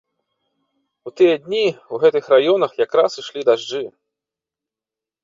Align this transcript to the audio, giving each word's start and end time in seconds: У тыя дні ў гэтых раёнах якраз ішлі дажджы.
У 1.07 1.11
тыя 1.19 1.33
дні 1.43 1.61
ў 1.65 1.95
гэтых 2.03 2.23
раёнах 2.35 2.71
якраз 2.85 3.11
ішлі 3.25 3.41
дажджы. 3.51 3.83